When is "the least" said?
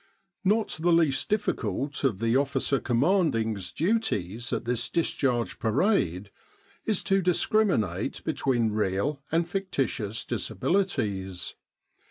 0.81-1.29